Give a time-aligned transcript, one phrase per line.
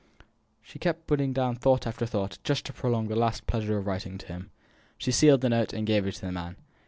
[0.63, 4.17] She kept putting down thought after thought, just to prolong the last pleasure of writing
[4.17, 4.49] to him.
[4.97, 6.55] She sealed the note, and gave it to the man.